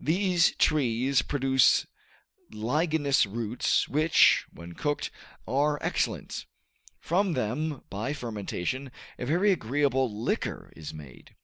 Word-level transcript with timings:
These 0.00 0.52
trees 0.56 1.20
produce 1.20 1.86
ligneous 2.50 3.26
roots 3.26 3.86
which, 3.90 4.46
when 4.50 4.72
cooked, 4.72 5.10
are 5.46 5.76
excellent; 5.82 6.46
from 6.98 7.34
them, 7.34 7.82
by 7.90 8.14
fermentation, 8.14 8.90
a 9.18 9.26
very 9.26 9.52
agreeable 9.52 10.10
liquor 10.10 10.72
is 10.74 10.94
made. 10.94 11.36